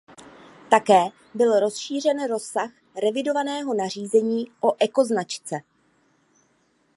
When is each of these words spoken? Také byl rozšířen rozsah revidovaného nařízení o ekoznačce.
Také 0.69 1.05
byl 1.33 1.59
rozšířen 1.59 2.27
rozsah 2.27 2.69
revidovaného 3.03 3.73
nařízení 3.73 4.51
o 4.61 4.75
ekoznačce. 4.79 5.55